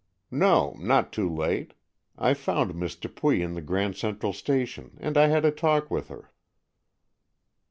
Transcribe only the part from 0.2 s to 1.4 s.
"No, not too